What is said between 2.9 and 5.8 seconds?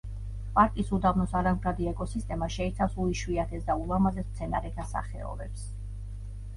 უიშვიათეს და ულამაზეს მცენარეთა სახეობებს.